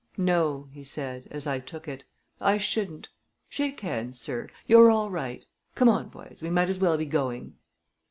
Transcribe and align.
"No," 0.17 0.67
he 0.71 0.83
said, 0.83 1.27
as 1.29 1.45
I 1.45 1.59
took 1.59 1.87
it. 1.87 2.03
"I 2.39 2.57
shouldn't. 2.57 3.09
Shake 3.49 3.81
hands, 3.81 4.19
sir; 4.19 4.47
you're 4.65 4.89
all 4.89 5.11
right. 5.11 5.45
Come 5.75 5.89
on, 5.89 6.09
boys, 6.09 6.41
we 6.41 6.49
might 6.49 6.69
as 6.69 6.79
well 6.79 6.97
be 6.97 7.05
going." 7.05 7.53